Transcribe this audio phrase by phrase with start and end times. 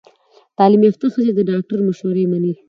[0.57, 2.53] تعلیم یافته ښځې د ډاکټر مشورې مني۔